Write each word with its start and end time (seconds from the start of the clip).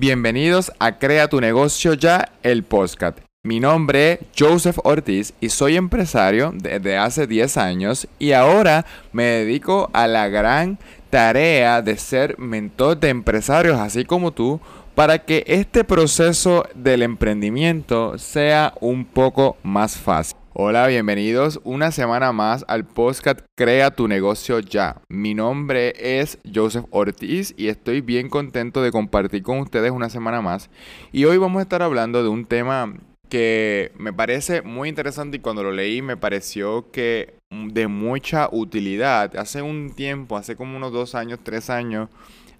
Bienvenidos 0.00 0.72
a 0.78 0.98
Crea 0.98 1.28
tu 1.28 1.42
negocio 1.42 1.92
ya, 1.92 2.32
el 2.42 2.62
podcast. 2.62 3.18
Mi 3.44 3.60
nombre 3.60 4.12
es 4.12 4.18
Joseph 4.34 4.78
Ortiz 4.82 5.34
y 5.42 5.50
soy 5.50 5.76
empresario 5.76 6.54
desde 6.54 6.96
hace 6.96 7.26
10 7.26 7.58
años 7.58 8.08
y 8.18 8.32
ahora 8.32 8.86
me 9.12 9.24
dedico 9.24 9.90
a 9.92 10.06
la 10.06 10.28
gran 10.28 10.78
tarea 11.10 11.82
de 11.82 11.98
ser 11.98 12.38
mentor 12.38 12.98
de 12.98 13.10
empresarios 13.10 13.78
así 13.78 14.06
como 14.06 14.32
tú 14.32 14.58
para 14.94 15.18
que 15.18 15.44
este 15.46 15.84
proceso 15.84 16.64
del 16.74 17.02
emprendimiento 17.02 18.16
sea 18.16 18.72
un 18.80 19.04
poco 19.04 19.58
más 19.62 19.98
fácil. 19.98 20.39
Hola, 20.52 20.88
bienvenidos 20.88 21.60
una 21.62 21.92
semana 21.92 22.32
más 22.32 22.64
al 22.66 22.84
podcast 22.84 23.38
Crea 23.54 23.92
tu 23.92 24.08
negocio 24.08 24.58
ya. 24.58 25.00
Mi 25.08 25.32
nombre 25.32 25.92
es 25.96 26.40
Joseph 26.52 26.86
Ortiz 26.90 27.54
y 27.56 27.68
estoy 27.68 28.00
bien 28.00 28.28
contento 28.28 28.82
de 28.82 28.90
compartir 28.90 29.44
con 29.44 29.60
ustedes 29.60 29.92
una 29.92 30.10
semana 30.10 30.42
más. 30.42 30.68
Y 31.12 31.24
hoy 31.24 31.38
vamos 31.38 31.60
a 31.60 31.62
estar 31.62 31.82
hablando 31.82 32.24
de 32.24 32.30
un 32.30 32.46
tema 32.46 32.92
que 33.28 33.92
me 33.96 34.12
parece 34.12 34.62
muy 34.62 34.88
interesante 34.88 35.36
y 35.36 35.40
cuando 35.40 35.62
lo 35.62 35.70
leí 35.70 36.02
me 36.02 36.16
pareció 36.16 36.90
que 36.90 37.34
de 37.50 37.86
mucha 37.86 38.48
utilidad. 38.50 39.36
Hace 39.36 39.62
un 39.62 39.92
tiempo, 39.94 40.36
hace 40.36 40.56
como 40.56 40.76
unos 40.76 40.90
dos 40.90 41.14
años, 41.14 41.38
tres 41.44 41.70
años, 41.70 42.08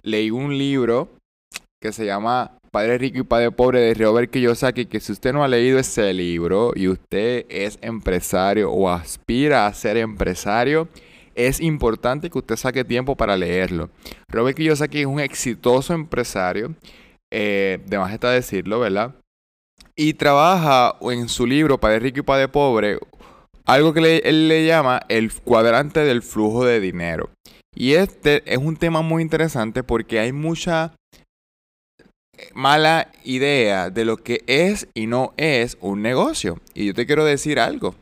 leí 0.01 0.31
un 0.31 0.57
libro 0.57 1.09
que 1.81 1.91
se 1.91 2.05
llama 2.05 2.57
Padre 2.71 2.99
Rico 2.99 3.19
y 3.19 3.23
Padre 3.23 3.51
Pobre 3.51 3.79
de 3.79 3.93
Robert 3.95 4.29
Kiyosaki, 4.31 4.85
que 4.85 4.99
si 4.99 5.11
usted 5.11 5.33
no 5.33 5.43
ha 5.43 5.47
leído 5.47 5.79
ese 5.79 6.13
libro 6.13 6.71
y 6.75 6.87
usted 6.87 7.45
es 7.49 7.79
empresario 7.81 8.71
o 8.71 8.89
aspira 8.89 9.65
a 9.65 9.73
ser 9.73 9.97
empresario, 9.97 10.87
es 11.33 11.59
importante 11.59 12.29
que 12.29 12.37
usted 12.37 12.55
saque 12.55 12.85
tiempo 12.85 13.15
para 13.15 13.35
leerlo. 13.35 13.89
Robert 14.29 14.55
Kiyosaki 14.55 15.01
es 15.01 15.05
un 15.07 15.19
exitoso 15.19 15.93
empresario, 15.93 16.75
eh, 17.33 17.79
de 17.85 17.97
más 17.97 18.13
está 18.13 18.29
decirlo, 18.29 18.79
¿verdad? 18.79 19.15
Y 19.95 20.13
trabaja 20.13 20.95
en 21.01 21.27
su 21.27 21.47
libro 21.47 21.79
Padre 21.79 21.99
Rico 21.99 22.19
y 22.19 22.23
Padre 22.23 22.47
Pobre 22.47 22.99
algo 23.65 23.93
que 23.93 24.21
él 24.23 24.47
le 24.47 24.65
llama 24.65 25.01
el 25.07 25.33
cuadrante 25.33 26.01
del 26.01 26.21
flujo 26.21 26.65
de 26.65 26.79
dinero. 26.79 27.29
Y 27.73 27.93
este 27.93 28.43
es 28.51 28.57
un 28.57 28.75
tema 28.75 29.01
muy 29.01 29.21
interesante 29.21 29.83
porque 29.83 30.19
hay 30.19 30.31
mucha 30.31 30.93
mala 32.53 33.09
idea 33.23 33.89
de 33.89 34.05
lo 34.05 34.17
que 34.17 34.43
es 34.47 34.87
y 34.93 35.07
no 35.07 35.33
es 35.37 35.77
un 35.81 36.01
negocio. 36.01 36.59
Y 36.73 36.85
yo 36.85 36.93
te 36.93 37.05
quiero 37.05 37.25
decir 37.25 37.59
algo. 37.59 37.95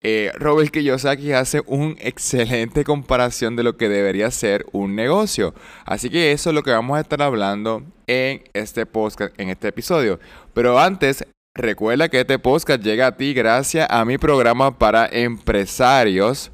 Eh, 0.00 0.30
Robert 0.36 0.70
Kiyosaki 0.70 1.32
hace 1.32 1.60
una 1.66 1.96
excelente 1.98 2.84
comparación 2.84 3.56
de 3.56 3.64
lo 3.64 3.76
que 3.76 3.88
debería 3.88 4.30
ser 4.30 4.64
un 4.70 4.94
negocio. 4.94 5.54
Así 5.84 6.08
que 6.08 6.30
eso 6.30 6.50
es 6.50 6.54
lo 6.54 6.62
que 6.62 6.70
vamos 6.70 6.96
a 6.96 7.00
estar 7.00 7.20
hablando 7.20 7.82
en 8.06 8.44
este 8.52 8.86
podcast, 8.86 9.38
en 9.40 9.48
este 9.48 9.68
episodio. 9.68 10.20
Pero 10.54 10.78
antes, 10.78 11.24
recuerda 11.52 12.08
que 12.08 12.20
este 12.20 12.38
podcast 12.38 12.80
llega 12.82 13.08
a 13.08 13.16
ti 13.16 13.34
gracias 13.34 13.88
a 13.90 14.04
mi 14.04 14.18
programa 14.18 14.78
para 14.78 15.08
empresarios, 15.10 16.52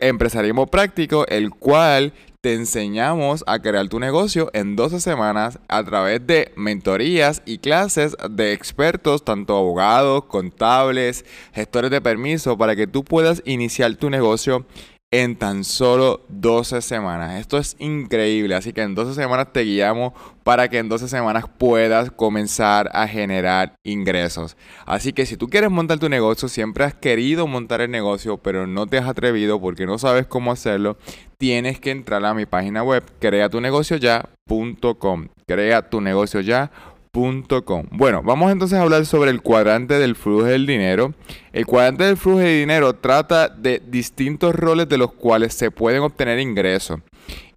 Empresarismo 0.00 0.66
Práctico, 0.66 1.26
el 1.28 1.50
cual 1.50 2.12
te 2.40 2.52
enseñamos 2.52 3.42
a 3.46 3.58
crear 3.60 3.88
tu 3.88 3.98
negocio 3.98 4.50
en 4.52 4.76
12 4.76 5.00
semanas 5.00 5.58
a 5.66 5.82
través 5.82 6.26
de 6.26 6.52
mentorías 6.56 7.40
y 7.46 7.56
clases 7.56 8.16
de 8.30 8.52
expertos, 8.52 9.24
tanto 9.24 9.56
abogados, 9.56 10.24
contables, 10.26 11.24
gestores 11.54 11.90
de 11.90 12.02
permiso, 12.02 12.58
para 12.58 12.76
que 12.76 12.86
tú 12.86 13.02
puedas 13.02 13.40
iniciar 13.46 13.94
tu 13.96 14.10
negocio 14.10 14.66
en 15.22 15.36
tan 15.36 15.62
solo 15.62 16.22
12 16.28 16.82
semanas. 16.82 17.38
Esto 17.38 17.56
es 17.56 17.76
increíble, 17.78 18.56
así 18.56 18.72
que 18.72 18.82
en 18.82 18.96
12 18.96 19.14
semanas 19.14 19.52
te 19.52 19.60
guiamos 19.60 20.12
para 20.42 20.68
que 20.68 20.78
en 20.78 20.88
12 20.88 21.06
semanas 21.06 21.44
puedas 21.56 22.10
comenzar 22.10 22.90
a 22.92 23.06
generar 23.06 23.76
ingresos. 23.84 24.56
Así 24.86 25.12
que 25.12 25.24
si 25.24 25.36
tú 25.36 25.48
quieres 25.48 25.70
montar 25.70 26.00
tu 26.00 26.08
negocio, 26.08 26.48
siempre 26.48 26.82
has 26.82 26.94
querido 26.94 27.46
montar 27.46 27.80
el 27.80 27.92
negocio, 27.92 28.38
pero 28.38 28.66
no 28.66 28.88
te 28.88 28.98
has 28.98 29.06
atrevido 29.06 29.60
porque 29.60 29.86
no 29.86 29.98
sabes 29.98 30.26
cómo 30.26 30.50
hacerlo, 30.50 30.96
tienes 31.38 31.78
que 31.78 31.92
entrar 31.92 32.24
a 32.24 32.34
mi 32.34 32.44
página 32.44 32.82
web 32.82 33.04
creatunegocioya.com. 33.20 35.28
Bueno, 37.92 38.22
vamos 38.24 38.50
entonces 38.50 38.76
a 38.76 38.82
hablar 38.82 39.06
sobre 39.06 39.30
el 39.30 39.40
cuadrante 39.40 39.94
del 39.94 40.16
flujo 40.16 40.44
del 40.44 40.66
dinero. 40.66 41.14
El 41.52 41.64
cuadrante 41.64 42.02
del 42.04 42.16
flujo 42.16 42.38
de 42.38 42.58
dinero 42.58 42.92
trata 42.94 43.48
de 43.48 43.80
distintos 43.86 44.54
roles 44.54 44.88
de 44.88 44.98
los 44.98 45.12
cuales 45.12 45.54
se 45.54 45.70
pueden 45.70 46.02
obtener 46.02 46.40
ingresos. 46.40 47.00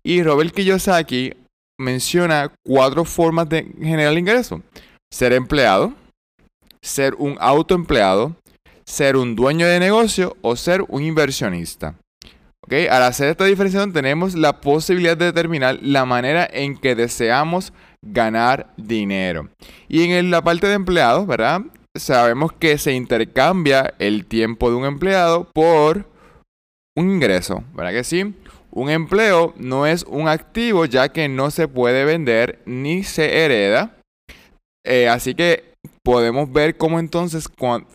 Y 0.04 0.22
Robert 0.22 0.54
Kiyosaki 0.54 1.34
menciona 1.80 2.52
cuatro 2.64 3.04
formas 3.04 3.50
de 3.50 3.68
generar 3.82 4.16
ingresos. 4.18 4.62
Ser 5.12 5.34
empleado, 5.34 5.94
ser 6.84 7.16
un 7.16 7.36
autoempleado, 7.40 8.36
ser 8.86 9.18
un 9.18 9.36
dueño 9.36 9.66
de 9.66 9.80
negocio 9.80 10.38
o 10.42 10.56
ser 10.56 10.84
un 10.88 11.02
inversionista. 11.02 11.96
¿Okay? 12.64 12.88
Al 12.88 13.02
hacer 13.02 13.30
esta 13.30 13.46
diferenciación 13.46 13.92
tenemos 13.92 14.36
la 14.36 14.62
posibilidad 14.62 15.18
de 15.18 15.26
determinar 15.26 15.80
la 15.82 16.06
manera 16.06 16.48
en 16.52 16.78
que 16.78 16.96
deseamos 16.96 17.74
ganar 18.02 18.74
dinero. 18.78 19.50
Y 19.88 20.04
en 20.04 20.32
la 20.32 20.42
parte 20.42 20.68
de 20.68 20.74
empleados, 20.74 21.28
¿verdad? 21.28 21.62
Sabemos 21.96 22.54
que 22.54 22.78
se 22.78 22.94
intercambia 22.94 23.94
el 24.00 24.26
tiempo 24.26 24.70
de 24.70 24.76
un 24.76 24.86
empleado 24.86 25.50
por 25.54 26.06
un 26.96 27.12
ingreso, 27.12 27.64
¿verdad 27.74 27.92
que 27.92 28.04
sí? 28.04 28.36
Un 28.72 28.90
empleo 28.90 29.54
no 29.58 29.88
es 29.88 30.04
un 30.04 30.28
activo 30.28 30.86
ya 30.86 31.10
que 31.10 31.30
no 31.30 31.50
se 31.52 31.68
puede 31.68 32.06
vender 32.06 32.60
ni 32.66 33.04
se 33.04 33.44
hereda. 33.44 33.98
Eh, 34.86 35.08
así 35.10 35.34
que 35.34 35.74
podemos 36.04 36.52
ver 36.52 36.78
cómo 36.78 37.00
entonces 37.00 37.48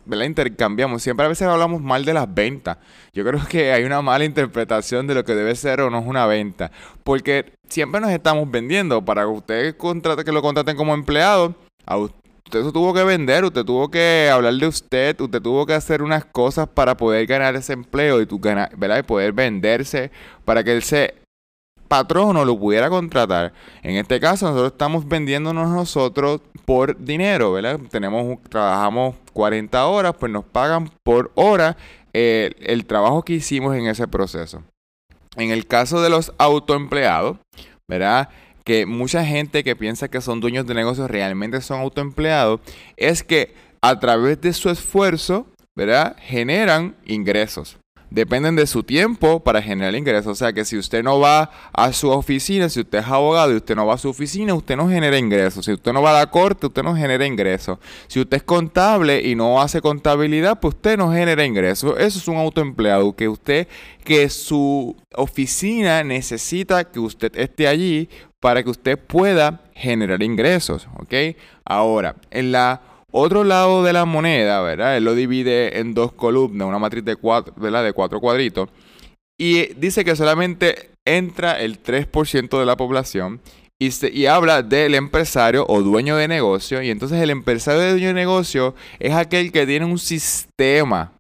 la 0.07 0.25
intercambiamos. 0.25 1.03
Siempre 1.03 1.27
a 1.27 1.29
veces 1.29 1.49
hablamos 1.49 1.81
mal 1.81 2.05
de 2.05 2.15
las 2.15 2.33
ventas. 2.33 2.79
Yo 3.13 3.25
creo 3.25 3.41
que 3.49 3.73
hay 3.73 3.85
una 3.85 4.03
mala 4.03 4.25
interpretación 4.25 5.07
de 5.07 5.15
lo 5.15 5.25
que 5.25 5.35
debe 5.35 5.55
ser 5.55 5.81
o 5.81 5.91
no 5.91 6.01
es 6.01 6.07
una 6.07 6.27
venta. 6.27 6.71
Porque 7.05 7.53
siempre 7.69 8.01
nos 8.01 8.11
estamos 8.11 8.51
vendiendo. 8.51 9.05
Para 9.05 9.23
que 9.23 9.29
usted 9.29 9.77
contrate, 9.77 10.25
que 10.25 10.33
lo 10.33 10.43
contraten 10.43 10.77
como 10.77 10.95
empleado, 10.95 11.55
a 11.87 11.97
usted 11.97 12.73
tuvo 12.73 12.93
que 12.93 13.05
vender, 13.05 13.45
usted 13.45 13.65
tuvo 13.65 13.91
que 13.91 14.29
hablar 14.31 14.55
de 14.55 14.67
usted, 14.67 15.19
usted 15.21 15.41
tuvo 15.41 15.65
que 15.65 15.75
hacer 15.75 16.03
unas 16.03 16.25
cosas 16.25 16.69
para 16.69 16.97
poder 16.97 17.27
ganar 17.27 17.57
ese 17.57 17.73
empleo 17.73 18.21
y, 18.21 18.27
tu, 18.27 18.39
¿verdad? 18.39 18.99
y 18.99 19.03
poder 19.03 19.33
venderse 19.33 20.11
para 20.45 20.63
que 20.63 20.73
él 20.73 20.83
se 20.83 21.22
patrono 21.93 22.47
lo 22.47 22.59
pudiera 22.59 22.89
contratar. 22.89 23.53
En 23.83 23.97
este 23.97 24.19
caso, 24.19 24.47
nosotros 24.47 24.73
estamos 24.73 25.07
vendiéndonos 25.07 25.69
nosotros 25.69 26.41
por 26.65 26.97
dinero, 26.99 27.53
¿verdad? 27.53 27.79
Tenemos, 27.91 28.39
trabajamos 28.49 29.17
40 29.35 29.85
horas, 29.85 30.15
pues 30.19 30.33
nos 30.33 30.43
pagan 30.43 30.91
por 31.03 31.33
hora 31.35 31.77
eh, 32.15 32.53
el 32.61 32.87
trabajo 32.87 33.23
que 33.23 33.35
hicimos 33.35 33.77
en 33.77 33.89
ese 33.89 34.09
proceso. 34.09 34.63
En 35.37 35.51
el 35.51 35.67
caso 35.67 36.01
de 36.01 36.09
los 36.09 36.33
autoempleados, 36.39 37.37
¿verdad? 37.87 38.31
Que 38.65 38.87
mucha 38.87 39.23
gente 39.27 39.63
que 39.63 39.77
piensa 39.77 40.09
que 40.09 40.23
son 40.23 40.41
dueños 40.41 40.65
de 40.65 40.73
negocios 40.73 41.11
realmente 41.11 41.61
son 41.61 41.81
autoempleados, 41.81 42.61
es 42.97 43.23
que 43.23 43.55
a 43.83 44.01
través 44.01 44.41
de 44.41 44.55
su 44.55 44.71
esfuerzo, 44.71 45.47
¿verdad? 45.77 46.17
Generan 46.23 46.97
ingresos 47.05 47.77
dependen 48.13 48.57
de 48.57 48.67
su 48.67 48.83
tiempo 48.83 49.41
para 49.41 49.63
generar 49.63 49.95
ingresos. 49.95 50.33
O 50.33 50.35
sea 50.35 50.53
que 50.53 50.65
si 50.65 50.77
usted 50.77 51.03
no 51.03 51.19
va 51.19 51.51
a 51.73 51.93
su 51.93 52.11
oficina, 52.11 52.69
si 52.69 52.81
usted 52.81 52.99
es 52.99 53.07
abogado 53.07 53.53
y 53.53 53.57
usted 53.57 53.75
no 53.75 53.87
va 53.87 53.95
a 53.95 53.99
su 53.99 54.11
oficina, 54.11 54.55
usted 54.55 54.77
no 54.77 54.89
genera 54.89 55.19
ingresos. 55.19 55.65
Si 55.65 55.73
usted 55.73 55.93
no 55.93 56.03
va 56.03 56.11
a 56.11 56.21
la 56.21 56.31
corte, 56.31 56.67
usted 56.67 56.83
no 56.83 56.95
genera 56.95 57.27
ingresos. 57.27 57.79
Si 58.07 58.21
usted 58.21 58.37
es 58.37 58.43
contable 58.43 59.23
y 59.23 59.35
no 59.35 59.61
hace 59.61 59.81
contabilidad, 59.81 60.61
pues 60.61 60.75
usted 60.75 60.99
no 60.99 61.13
genera 61.13 61.45
ingresos. 61.45 61.95
Eso 61.99 62.19
es 62.19 62.29
un 62.29 62.37
autoempleado, 62.37 63.15
que 63.15 63.29
usted, 63.29 63.67
que 64.05 64.29
su 64.29 64.97
oficina 65.15 66.05
necesita 66.05 66.85
que 66.85 67.01
usted 67.01 67.37
esté 67.37 67.67
allí 67.67 68.09
para 68.41 68.63
que 68.63 68.71
usted 68.71 68.99
pueda 68.99 69.63
generar 69.75 70.23
ingresos. 70.23 70.89
¿Ok? 70.99 71.15
Ahora, 71.65 72.17
en 72.31 72.53
la 72.53 72.92
otro 73.13 73.45
lado 73.45 73.85
de 73.85 73.93
la 73.93 74.05
moneda, 74.05 74.61
¿verdad? 74.63 74.97
Él 74.97 75.05
lo 75.05 75.15
divide 75.15 75.79
en 75.79 75.95
dos 75.95 76.13
columnas, 76.13 76.67
una 76.67 76.79
matriz 76.79 77.05
de 77.05 77.17
cuatro. 77.17 77.55
De 77.55 77.93
cuatro 77.93 78.21
cuadritos. 78.21 78.69
Y 79.39 79.75
dice 79.75 80.05
que 80.05 80.17
solamente 80.17 80.91
entra 81.05 81.61
el 81.61 81.83
3% 81.83 82.59
de 82.59 82.67
la 82.67 82.77
población 82.77 83.41
y, 83.79 83.91
y, 84.13 84.27
habla 84.27 84.63
del 84.63 84.95
empresario 84.95 85.67
o 85.69 85.83
dueño 85.83 86.17
de 86.17 86.29
negocio. 86.29 86.83
Y 86.83 86.91
entonces 86.91 87.21
el 87.21 87.31
empresario 87.31 87.81
de 87.81 87.91
dueño 87.91 88.09
de 88.09 88.15
negocio 88.15 88.75
es 88.99 89.13
aquel 89.13 89.53
que 89.53 89.67
tiene 89.67 89.85
un 89.85 89.99
sistema 89.99 91.13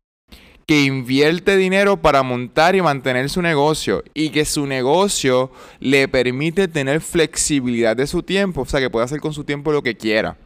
que 0.66 0.84
invierte 0.84 1.56
dinero 1.56 1.96
para 1.96 2.22
montar 2.22 2.76
y 2.76 2.82
mantener 2.82 3.28
su 3.28 3.42
negocio 3.42 4.04
y 4.14 4.30
que 4.30 4.44
su 4.44 4.66
negocio 4.66 5.50
le 5.80 6.08
permite 6.08 6.68
tener 6.68 7.00
flexibilidad 7.00 7.96
de 7.96 8.06
su 8.06 8.22
tiempo, 8.22 8.62
o 8.62 8.66
sea, 8.66 8.80
que 8.80 8.90
puede 8.90 9.04
hacer 9.04 9.20
con 9.20 9.34
su 9.34 9.44
tiempo 9.44 9.72
lo 9.72 9.82
que 9.82 9.96
quiera. 9.96 10.36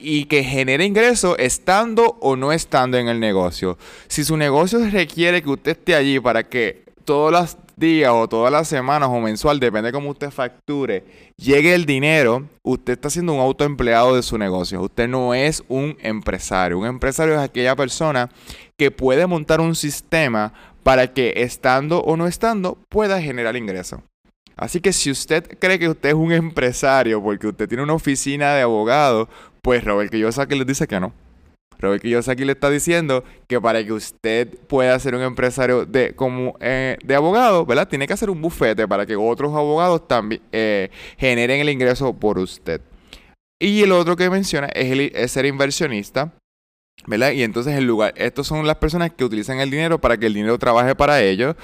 Y 0.00 0.24
que 0.26 0.44
genere 0.44 0.84
ingresos 0.84 1.36
estando 1.38 2.16
o 2.20 2.36
no 2.36 2.52
estando 2.52 2.98
en 2.98 3.08
el 3.08 3.20
negocio. 3.20 3.78
Si 4.08 4.24
su 4.24 4.36
negocio 4.36 4.78
requiere 4.90 5.42
que 5.42 5.50
usted 5.50 5.72
esté 5.72 5.94
allí 5.94 6.18
para 6.20 6.42
que 6.48 6.84
todos 7.04 7.32
los 7.32 7.56
días 7.76 8.12
o 8.14 8.28
todas 8.28 8.52
las 8.52 8.68
semanas 8.68 9.08
o 9.10 9.20
mensual, 9.20 9.60
depende 9.60 9.88
de 9.88 9.92
cómo 9.92 10.10
usted 10.10 10.30
facture, 10.30 11.04
llegue 11.36 11.74
el 11.74 11.84
dinero, 11.84 12.48
usted 12.62 12.94
está 12.94 13.10
siendo 13.10 13.32
un 13.32 13.40
autoempleado 13.40 14.14
de 14.14 14.22
su 14.22 14.38
negocio. 14.38 14.80
Usted 14.80 15.08
no 15.08 15.34
es 15.34 15.62
un 15.68 15.96
empresario. 16.00 16.78
Un 16.78 16.86
empresario 16.86 17.34
es 17.34 17.40
aquella 17.40 17.76
persona 17.76 18.30
que 18.76 18.90
puede 18.90 19.26
montar 19.26 19.60
un 19.60 19.74
sistema 19.74 20.52
para 20.82 21.12
que 21.12 21.34
estando 21.36 22.00
o 22.00 22.16
no 22.16 22.26
estando 22.26 22.78
pueda 22.88 23.20
generar 23.20 23.56
ingresos. 23.56 24.00
Así 24.56 24.80
que 24.80 24.92
si 24.92 25.10
usted 25.10 25.58
cree 25.58 25.78
que 25.78 25.88
usted 25.88 26.10
es 26.10 26.14
un 26.14 26.32
empresario 26.32 27.22
porque 27.22 27.48
usted 27.48 27.68
tiene 27.68 27.82
una 27.82 27.94
oficina 27.94 28.54
de 28.54 28.62
abogado, 28.62 29.28
pues 29.62 29.84
Robert 29.84 30.10
que 30.10 30.56
les 30.56 30.66
dice 30.66 30.86
que 30.86 31.00
no. 31.00 31.12
Robert 31.82 32.00
Kiyosaki 32.00 32.44
le 32.44 32.52
está 32.52 32.70
diciendo 32.70 33.24
que 33.48 33.60
para 33.60 33.84
que 33.84 33.92
usted 33.92 34.48
pueda 34.68 34.96
ser 35.00 35.16
un 35.16 35.22
empresario 35.22 35.84
de, 35.84 36.14
como, 36.14 36.56
eh, 36.60 36.96
de 37.04 37.14
abogado, 37.14 37.66
¿verdad? 37.66 37.88
Tiene 37.88 38.06
que 38.06 38.12
hacer 38.12 38.30
un 38.30 38.40
bufete 38.40 38.86
para 38.86 39.04
que 39.04 39.16
otros 39.16 39.52
abogados 39.54 40.06
también 40.06 40.40
eh, 40.52 40.90
generen 41.18 41.60
el 41.60 41.68
ingreso 41.68 42.14
por 42.14 42.38
usted. 42.38 42.80
Y 43.60 43.82
el 43.82 43.92
otro 43.92 44.16
que 44.16 44.30
menciona 44.30 44.68
es, 44.68 45.30
ser 45.30 45.44
inversionista. 45.44 46.32
¿verdad? 47.04 47.32
Y 47.32 47.42
entonces 47.42 47.76
el 47.76 47.84
lugar, 47.84 48.14
estos 48.16 48.46
son 48.46 48.64
las 48.64 48.76
personas 48.76 49.12
que 49.12 49.24
utilizan 49.24 49.58
el 49.58 49.70
dinero 49.70 50.00
para 50.00 50.16
que 50.16 50.26
el 50.26 50.34
dinero 50.34 50.56
trabaje 50.58 50.94
para 50.94 51.20
ellos 51.20 51.56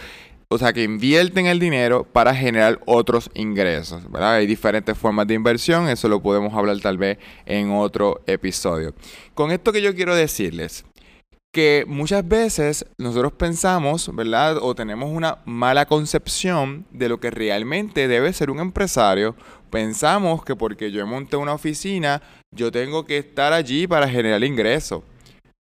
o 0.50 0.56
sea, 0.56 0.72
que 0.72 0.82
invierten 0.82 1.46
el 1.46 1.58
dinero 1.58 2.04
para 2.04 2.34
generar 2.34 2.80
otros 2.86 3.30
ingresos, 3.34 4.10
¿verdad? 4.10 4.34
Hay 4.34 4.46
diferentes 4.46 4.96
formas 4.96 5.26
de 5.26 5.34
inversión, 5.34 5.88
eso 5.88 6.08
lo 6.08 6.22
podemos 6.22 6.54
hablar 6.54 6.80
tal 6.80 6.96
vez 6.96 7.18
en 7.44 7.70
otro 7.70 8.22
episodio. 8.26 8.94
Con 9.34 9.50
esto 9.50 9.72
que 9.72 9.82
yo 9.82 9.94
quiero 9.94 10.14
decirles, 10.14 10.86
que 11.52 11.84
muchas 11.86 12.26
veces 12.26 12.86
nosotros 12.98 13.32
pensamos, 13.32 14.14
¿verdad? 14.14 14.58
O 14.60 14.74
tenemos 14.74 15.10
una 15.10 15.38
mala 15.44 15.86
concepción 15.86 16.86
de 16.92 17.08
lo 17.08 17.20
que 17.20 17.30
realmente 17.30 18.08
debe 18.08 18.32
ser 18.32 18.50
un 18.50 18.60
empresario. 18.60 19.34
Pensamos 19.70 20.44
que 20.44 20.56
porque 20.56 20.90
yo 20.90 21.06
monté 21.06 21.36
una 21.36 21.54
oficina, 21.54 22.22
yo 22.54 22.70
tengo 22.72 23.04
que 23.04 23.18
estar 23.18 23.52
allí 23.52 23.86
para 23.86 24.08
generar 24.08 24.44
ingresos 24.44 25.02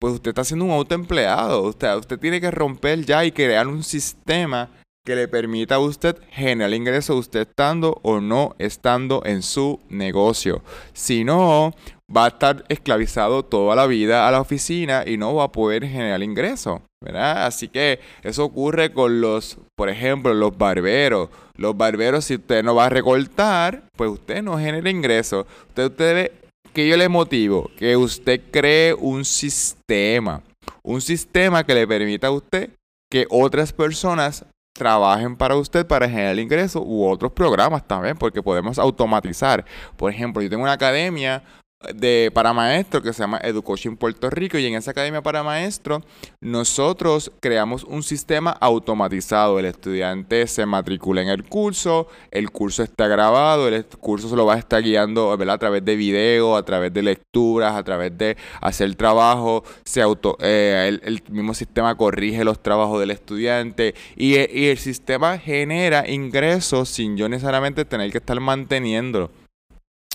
pues 0.03 0.15
usted 0.15 0.31
está 0.31 0.43
siendo 0.43 0.65
un 0.65 0.73
autoempleado. 0.73 1.63
Usted, 1.63 1.97
usted 1.97 2.19
tiene 2.19 2.41
que 2.41 2.51
romper 2.51 3.05
ya 3.05 3.25
y 3.25 3.31
crear 3.31 3.69
un 3.69 3.85
sistema 3.85 4.69
que 5.07 5.15
le 5.15 5.29
permita 5.29 5.77
a 5.77 5.79
usted 5.79 6.17
generar 6.33 6.75
ingresos 6.75 7.17
usted 7.17 7.43
estando 7.43 8.01
o 8.03 8.21
no 8.21 8.57
estando 8.59 9.23
en 9.25 9.43
su 9.43 9.79
negocio. 9.89 10.61
Si 10.93 11.23
no, 11.23 11.73
va 12.15 12.25
a 12.25 12.29
estar 12.29 12.65
esclavizado 12.69 13.45
toda 13.45 13.77
la 13.77 13.87
vida 13.87 14.27
a 14.27 14.33
la 14.33 14.41
oficina 14.41 15.05
y 15.07 15.19
no 15.19 15.37
va 15.37 15.45
a 15.45 15.53
poder 15.53 15.87
generar 15.87 16.21
ingresos. 16.21 16.81
¿verdad? 17.01 17.47
Así 17.47 17.69
que 17.69 18.01
eso 18.25 18.45
ocurre 18.45 18.93
con 18.93 19.21
los, 19.21 19.57
por 19.77 19.89
ejemplo, 19.89 20.35
los 20.35 20.59
barberos. 20.59 21.29
Los 21.55 21.77
barberos, 21.77 22.25
si 22.25 22.35
usted 22.35 22.65
no 22.65 22.75
va 22.75 22.87
a 22.87 22.89
recortar, 22.89 23.85
pues 23.97 24.11
usted 24.11 24.43
no 24.43 24.59
genera 24.59 24.91
ingresos. 24.91 25.47
Usted, 25.69 25.85
usted 25.85 26.33
que 26.73 26.89
yo 26.89 26.97
le 26.97 27.09
motivo 27.09 27.71
que 27.77 27.97
usted 27.97 28.41
cree 28.51 28.95
un 28.95 29.25
sistema, 29.25 30.43
un 30.83 31.01
sistema 31.01 31.65
que 31.65 31.75
le 31.75 31.87
permita 31.87 32.29
a 32.29 32.33
usted 32.33 32.71
que 33.11 33.27
otras 33.29 33.73
personas 33.73 34.45
trabajen 34.75 35.37
para 35.37 35.57
usted 35.57 35.87
para 35.87 36.09
generar 36.09 36.39
ingresos 36.39 36.83
u 36.85 37.07
otros 37.07 37.31
programas 37.33 37.87
también, 37.87 38.17
porque 38.17 38.43
podemos 38.43 38.79
automatizar. 38.79 39.65
Por 39.97 40.11
ejemplo, 40.11 40.43
yo 40.43 40.49
tengo 40.49 40.63
una 40.63 40.73
academia 40.73 41.43
de 41.94 42.31
para 42.32 42.52
maestros 42.52 43.02
que 43.02 43.12
se 43.12 43.23
llama 43.23 43.40
Educoaching 43.43 43.96
Puerto 43.96 44.31
Rico 44.31 44.58
y 44.58 44.67
en 44.67 44.75
esa 44.75 44.93
academia 44.93 45.23
para 45.23 45.43
maestros 45.43 46.02
nosotros 46.40 47.32
creamos 47.40 47.84
un 47.84 48.02
sistema 48.02 48.50
automatizado. 48.50 49.58
El 49.58 49.67
estudiante 49.67 50.46
se 50.46 50.67
matricula 50.67 51.23
en 51.23 51.29
el 51.29 51.44
curso, 51.44 52.08
el 52.31 52.50
curso 52.50 52.82
está 52.82 53.06
grabado, 53.08 53.69
el 53.69 53.84
curso 53.84 54.29
se 54.29 54.37
lo 54.37 54.46
va 54.46 54.55
a 54.55 54.58
estar 54.58 54.82
guiando 54.82 55.32
a 55.32 55.58
través 55.58 55.84
de 55.84 55.96
video, 55.96 56.56
a 56.56 56.64
través 56.64 56.93
de 56.93 57.02
lecturas, 57.02 57.75
a 57.75 57.82
través 57.82 58.17
de 58.17 58.37
hacer 58.61 58.94
trabajo, 58.94 59.64
se 59.84 60.02
auto, 60.02 60.37
eh, 60.40 60.99
el, 61.02 61.23
mismo 61.31 61.55
sistema 61.55 61.96
corrige 61.96 62.44
los 62.44 62.62
trabajos 62.62 63.00
del 63.00 63.11
estudiante 63.11 63.94
y, 64.17 64.34
y 64.34 64.67
el 64.67 64.79
sistema 64.79 65.38
genera 65.38 66.08
ingresos 66.08 66.88
sin 66.88 67.17
yo 67.17 67.29
necesariamente 67.29 67.84
tener 67.84 68.11
que 68.11 68.19
estar 68.19 68.38
manteniéndolo. 68.40 69.42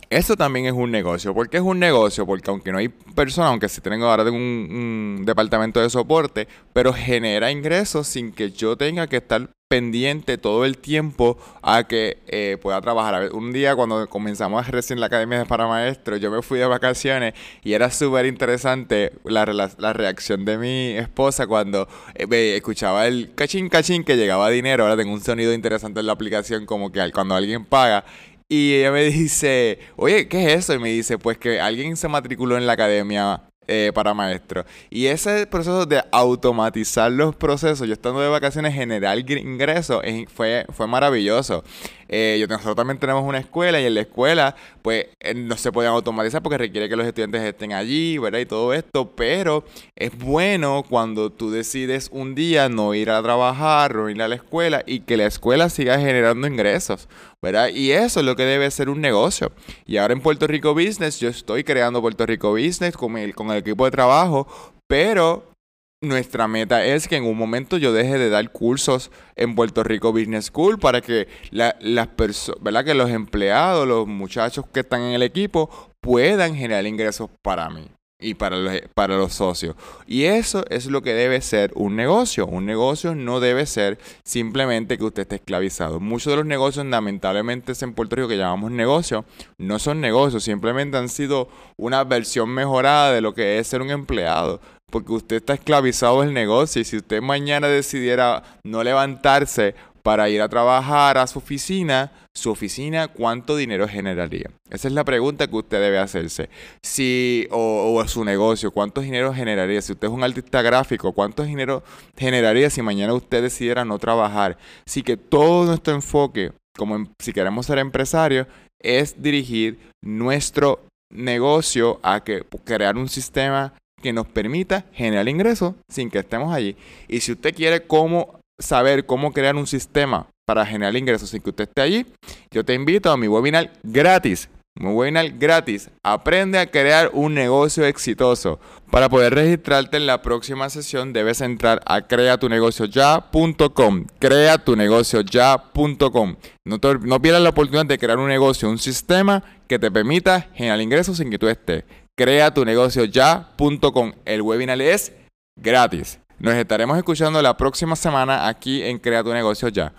Eso 0.10 0.38
también 0.38 0.66
es 0.66 0.72
un 0.72 0.90
negocio. 0.90 1.34
¿Por 1.34 1.50
qué 1.50 1.58
es 1.58 1.64
un 1.64 1.80
negocio? 1.80 2.26
Porque 2.26 2.50
aunque 2.50 2.72
no 2.72 2.78
hay 2.78 2.88
personas, 2.88 3.50
aunque 3.50 3.68
sí 3.68 3.82
tengo 3.82 4.06
ahora 4.06 4.24
tengo 4.24 4.38
un, 4.38 5.24
departamento 5.26 5.82
de 5.82 5.90
soporte, 5.90 6.48
pero 6.72 6.94
genera 6.94 7.52
ingresos 7.52 8.08
sin 8.08 8.32
que 8.32 8.52
yo 8.52 8.78
tenga 8.78 9.08
que 9.08 9.18
estar 9.18 9.50
pendiente 9.68 10.38
todo 10.38 10.64
el 10.64 10.78
tiempo 10.78 11.38
a 11.62 11.84
que 11.84 12.20
eh, 12.28 12.58
pueda 12.62 12.80
trabajar. 12.80 13.34
un 13.34 13.52
día 13.52 13.76
cuando 13.76 14.08
comenzamos 14.08 14.66
recién 14.68 15.02
la 15.02 15.08
academia 15.08 15.40
de 15.40 15.46
para 15.46 15.68
maestros, 15.68 16.22
yo 16.22 16.32
me 16.32 16.42
fui 16.42 16.58
de 16.58 16.66
vacaciones 16.66 17.34
y 17.64 17.74
era 17.74 17.92
súper 17.92 18.28
interesante 18.28 19.12
la, 19.26 19.44
reacción 19.92 20.46
de 20.46 20.58
mi 20.58 20.92
esposa 20.92 21.48
cuando 21.48 21.90
eh, 22.16 22.54
escuchaba 22.56 23.08
el 23.08 23.34
cachín 23.36 23.68
cachín 23.68 24.06
que 24.06 24.16
llegaba 24.16 24.50
dinero. 24.50 24.84
Ahora 24.84 24.96
tengo 24.96 25.12
un 25.14 25.22
sonido 25.22 25.54
interesante 25.54 26.00
en 26.00 26.06
la 26.06 26.14
aplicación 26.14 26.66
como 26.66 26.94
que 26.94 27.12
cuando 27.12 27.36
alguien 27.36 27.66
paga 27.66 28.06
y 28.50 28.76
ella 28.76 28.92
me 28.92 29.04
dice, 29.12 29.80
oye, 29.96 30.28
¿qué 30.28 30.54
es 30.54 30.60
eso? 30.60 30.74
Y 30.74 30.80
me 30.80 30.90
dice, 30.90 31.18
pues 31.18 31.38
que 31.38 31.60
alguien 31.60 31.98
se 31.98 32.08
matriculó 32.08 32.58
en 32.58 32.68
la 32.68 32.74
academia 32.74 33.42
eh, 33.68 33.92
para 33.94 34.14
maestros. 34.14 34.66
Y 34.90 35.08
ese 35.08 35.46
proceso 35.46 35.86
de 35.86 36.02
automatizar 36.12 37.12
los 37.12 37.36
procesos, 37.36 37.86
yo 37.86 37.94
estando 37.94 38.22
de 38.22 38.30
vacaciones, 38.30 38.74
generar 38.74 39.18
ingresos, 39.20 40.02
fue, 40.34 40.66
fue 40.74 40.88
maravilloso. 40.88 41.66
Eh, 42.10 42.38
yo, 42.40 42.48
nosotros 42.48 42.76
también 42.76 43.00
tenemos 43.00 43.24
una 43.24 43.40
escuela 43.40 43.80
y 43.82 43.86
en 43.86 43.94
la 43.94 44.02
escuela, 44.02 44.56
pues 44.82 45.08
eh, 45.20 45.34
no 45.34 45.58
se 45.58 45.72
pueden 45.72 45.92
automatizar 45.92 46.42
porque 46.42 46.58
requiere 46.58 46.90
que 46.90 46.96
los 46.96 47.06
estudiantes 47.06 47.42
estén 47.44 47.74
allí, 47.74 48.18
¿verdad? 48.18 48.40
Y 48.40 48.46
todo 48.46 48.74
esto, 48.74 49.12
pero 49.16 49.64
es 49.96 50.18
bueno 50.18 50.84
cuando 50.88 51.32
tú 51.32 51.52
decides 51.52 52.10
un 52.12 52.36
día 52.36 52.70
no 52.70 52.94
ir 52.94 53.10
a 53.10 53.22
trabajar, 53.22 53.96
no 53.96 54.10
ir 54.10 54.22
a 54.22 54.28
la 54.28 54.36
escuela 54.36 54.84
y 54.86 55.02
que 55.02 55.18
la 55.18 55.26
escuela 55.26 55.70
siga 55.70 56.00
generando 56.00 56.48
ingresos, 56.48 57.08
¿verdad? 57.42 57.70
Y 57.70 57.92
eso 57.92 58.20
es 58.20 58.26
lo 58.26 58.36
que 58.36 58.44
debe 58.44 58.70
ser 58.72 58.90
un 58.90 59.02
negocio. 59.02 59.52
Y 59.86 59.98
ahora 59.98 60.14
en 60.14 60.22
Puerto 60.22 60.48
Rico 60.48 60.74
Business, 60.74 61.20
yo 61.20 61.30
estoy 61.30 61.64
creando 61.64 62.02
Puerto 62.02 62.26
Rico 62.26 62.52
Business 62.52 62.96
con 62.96 63.18
el, 63.18 63.36
con 63.36 63.52
el 63.52 63.58
equipo 63.58 63.86
de 63.86 63.92
trabajo, 63.92 64.48
pero 64.88 65.57
nuestra 66.02 66.48
meta 66.48 66.86
es 66.86 67.08
que 67.08 67.16
en 67.16 67.26
un 67.26 67.38
momento 67.38 67.78
yo 67.78 67.92
deje 67.92 68.18
de 68.18 68.30
dar 68.30 68.52
cursos 68.52 69.12
en 69.36 69.56
Puerto 69.56 69.84
Rico 69.84 70.12
Business 70.12 70.46
School 70.46 70.80
para 70.80 71.02
que 71.02 71.28
las 71.52 72.08
personas, 72.08 72.62
¿verdad? 72.62 72.86
Que 72.86 72.94
los 72.94 73.10
empleados, 73.10 73.88
los 73.88 74.08
muchachos 74.08 74.66
que 74.72 74.82
están 74.82 75.02
en 75.02 75.14
el 75.14 75.24
equipo 75.24 75.70
puedan 76.00 76.56
generar 76.56 76.86
ingresos 76.86 77.30
para 77.42 77.70
mí 77.70 77.88
y 78.20 78.34
para 78.34 78.58
los, 78.58 78.74
para 78.94 79.18
los 79.18 79.34
socios. 79.34 79.76
Y 80.06 80.24
eso 80.24 80.66
es 80.70 80.88
lo 80.88 81.02
que 81.02 81.14
debe 81.14 81.42
ser 81.42 81.72
un 81.76 81.96
negocio. 81.96 82.46
Un 82.48 82.66
negocio 82.66 83.16
no 83.16 83.40
debe 83.40 83.66
ser 83.66 84.00
simplemente 84.24 84.98
que 84.98 85.04
usted 85.04 85.24
esté 85.24 85.36
esclavizado. 85.36 86.00
Muchos 86.00 86.32
de 86.32 86.38
los 86.38 86.46
negocios, 86.46 86.86
lamentablemente, 86.86 87.74
en 87.80 87.94
Puerto 87.94 88.16
Rico 88.16 88.28
que 88.28 88.38
llamamos 88.38 88.72
negocio, 88.72 89.26
no 89.58 89.80
son 89.80 90.02
negocios, 90.02 90.44
simplemente 90.44 90.98
han 90.98 91.10
sido 91.10 91.50
una 91.76 92.04
versión 92.04 92.50
mejorada 92.50 93.12
de 93.12 93.22
lo 93.22 93.34
que 93.34 93.60
es 93.60 93.68
ser 93.68 93.82
un 93.82 93.92
empleado 93.92 94.62
porque 94.92 95.12
usted 95.12 95.38
está 95.38 95.54
esclavizado 95.54 96.22
del 96.22 96.34
negocio 96.34 96.82
y 96.82 96.86
si 96.86 96.98
usted 96.98 97.22
mañana 97.22 97.68
decidiera 97.68 98.44
no 98.64 98.84
levantarse 98.84 99.76
para 100.02 100.30
ir 100.30 100.42
a 100.42 100.48
trabajar 100.48 101.18
a 101.18 101.28
su 101.28 101.40
oficina, 101.40 102.14
su 102.34 102.50
oficina, 102.50 103.10
¿cuánto 103.10 103.58
dinero 103.58 103.86
generaría? 103.90 104.50
Esa 104.70 104.88
es 104.88 104.94
la 104.94 105.04
pregunta 105.04 105.48
que 105.48 105.56
usted 105.58 105.82
debe 105.82 105.98
hacerse. 105.98 106.50
Si, 106.82 107.46
o, 107.52 108.00
a 108.00 108.08
su 108.08 108.24
negocio, 108.24 108.72
¿cuánto 108.72 109.02
dinero 109.02 109.34
generaría? 109.34 109.82
Si 109.82 109.92
usted 109.92 110.08
es 110.08 110.14
un 110.14 110.24
artista 110.24 110.62
gráfico, 110.62 111.12
¿cuánto 111.12 111.44
dinero 111.44 111.84
generaría 112.16 112.70
si 112.70 112.82
mañana 112.82 113.14
usted 113.14 113.42
decidiera 113.42 113.84
no 113.84 114.00
trabajar? 114.00 114.58
Así 114.88 115.04
que 115.04 115.18
todo 115.18 115.66
nuestro 115.66 115.94
enfoque, 115.94 116.54
como 116.78 117.06
si 117.20 117.34
queremos 117.34 117.66
ser 117.66 117.80
empresarios, 117.80 118.48
es 118.82 119.22
dirigir 119.22 119.78
nuestro 120.02 120.80
negocio 121.14 122.00
a 122.02 122.24
que 122.24 122.46
crear 122.64 122.96
un 122.96 123.10
sistema 123.10 123.74
que 124.02 124.14
nos 124.14 124.28
permita 124.28 124.86
generar 124.94 125.28
ingresos 125.28 125.74
sin 125.90 126.10
que 126.10 126.20
estemos 126.20 126.54
allí. 126.54 126.76
Y 127.08 127.20
si 127.22 127.32
usted 127.32 127.56
quiere 127.56 127.86
cómo 127.86 128.40
saber 128.60 129.06
cómo 129.06 129.32
crear 129.32 129.56
un 129.56 129.68
sistema 129.68 130.28
para 130.46 130.66
generar 130.66 130.96
ingresos 130.96 131.30
sin 131.30 131.42
que 131.42 131.50
usted 131.50 131.68
esté 131.68 131.82
allí, 131.82 132.06
yo 132.52 132.64
te 132.64 132.74
invito 132.74 133.12
a 133.12 133.18
mi 133.18 133.28
webinar 133.28 133.72
gratis. 133.84 134.50
Webinar 134.80 135.32
gratis. 135.38 135.90
Aprende 136.04 136.60
a 136.60 136.70
crear 136.70 137.10
un 137.14 137.34
negocio 137.34 137.86
exitoso. 137.86 138.60
Para 138.92 139.10
poder 139.10 139.34
registrarte 139.34 139.98
en 139.98 140.06
la 140.06 140.22
próxima 140.22 140.70
sesión 140.70 141.12
debes 141.14 141.42
entrar 141.42 141.82
a 141.86 142.06
creatunegocioya.com. 142.08 144.06
Creatunegocioya.com. 144.20 146.36
No, 146.66 146.80
no 147.02 147.22
pierdas 147.22 147.42
la 147.42 147.50
oportunidad 147.50 147.86
de 147.86 147.98
crear 147.98 148.20
un 148.20 148.28
negocio, 148.28 148.70
un 148.70 148.80
sistema 148.80 149.44
que 149.68 149.80
te 149.80 149.90
permita 149.92 150.50
generar 150.54 150.82
ingresos 150.82 151.18
sin 151.18 151.30
que 151.30 151.40
tú 151.40 151.48
estés. 151.48 151.86
Crea 152.16 152.54
tu 152.54 152.66
negocio 152.66 153.06
ya.com. 153.06 154.12
El 154.26 154.42
webinar 154.42 154.82
es 154.82 155.14
gratis. 155.56 156.20
Nos 156.40 156.54
estaremos 156.54 156.98
escuchando 156.98 157.42
la 157.42 157.58
próxima 157.58 157.96
semana 157.96 158.48
aquí 158.48 158.84
en 158.84 159.00
Crea 159.00 159.24
tu 159.24 159.34
negocio 159.34 159.70
ya. 159.70 159.92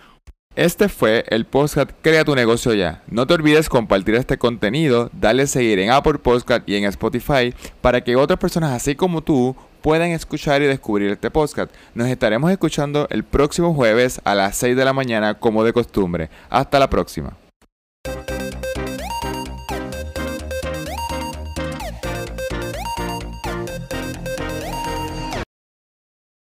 Este 0.58 0.88
fue 0.88 1.24
el 1.28 1.44
podcast 1.44 1.92
Crea 2.02 2.24
tu 2.24 2.34
negocio 2.34 2.74
ya. 2.74 3.04
No 3.06 3.28
te 3.28 3.34
olvides 3.34 3.68
compartir 3.68 4.16
este 4.16 4.38
contenido, 4.38 5.08
darle 5.12 5.46
seguir 5.46 5.78
en 5.78 5.92
Apple 5.92 6.18
Podcast 6.18 6.68
y 6.68 6.74
en 6.74 6.82
Spotify 6.86 7.54
para 7.80 8.02
que 8.02 8.16
otras 8.16 8.40
personas 8.40 8.72
así 8.72 8.96
como 8.96 9.22
tú 9.22 9.54
puedan 9.82 10.10
escuchar 10.10 10.60
y 10.60 10.66
descubrir 10.66 11.12
este 11.12 11.30
podcast. 11.30 11.72
Nos 11.94 12.08
estaremos 12.08 12.50
escuchando 12.50 13.06
el 13.10 13.22
próximo 13.22 13.72
jueves 13.72 14.20
a 14.24 14.34
las 14.34 14.56
6 14.56 14.76
de 14.76 14.84
la 14.84 14.92
mañana 14.92 15.34
como 15.34 15.62
de 15.62 15.72
costumbre. 15.72 16.28
Hasta 16.50 16.80
la 16.80 16.90
próxima. 16.90 17.36